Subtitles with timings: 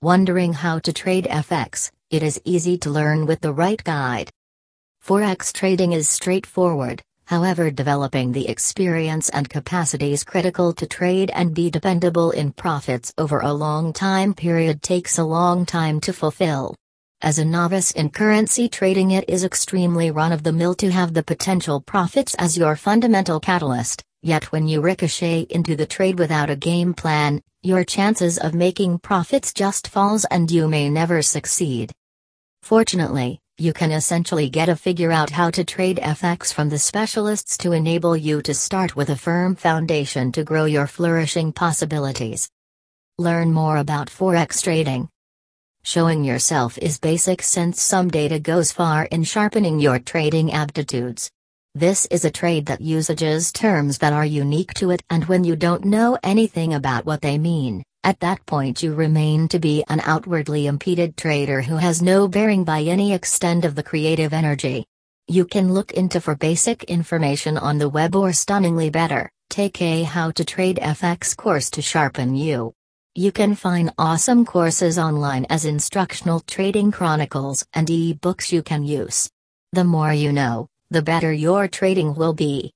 [0.00, 1.90] Wondering how to trade FX?
[2.08, 4.30] It is easy to learn with the right guide.
[5.04, 11.68] Forex trading is straightforward, however, developing the experience and capacities critical to trade and be
[11.68, 16.76] dependable in profits over a long time period takes a long time to fulfill.
[17.20, 21.12] As a novice in currency trading, it is extremely run of the mill to have
[21.12, 26.50] the potential profits as your fundamental catalyst, yet, when you ricochet into the trade without
[26.50, 31.92] a game plan, your chances of making profits just falls and you may never succeed.
[32.62, 37.56] Fortunately, you can essentially get a figure out how to trade FX from the specialists
[37.58, 42.48] to enable you to start with a firm foundation to grow your flourishing possibilities.
[43.18, 45.08] Learn more about Forex trading.
[45.82, 51.30] Showing yourself is basic since some data goes far in sharpening your trading aptitudes.
[51.74, 55.54] This is a trade that usages terms that are unique to it, and when you
[55.54, 60.00] don't know anything about what they mean, at that point, you remain to be an
[60.04, 64.86] outwardly impeded trader who has no bearing by any extent of the creative energy.
[65.28, 70.04] You can look into for basic information on the web or stunningly better, take a
[70.04, 72.72] How to Trade FX course to sharpen you.
[73.14, 79.28] You can find awesome courses online as instructional trading chronicles and e-books you can use.
[79.72, 82.66] The more you know, the better your trading will be.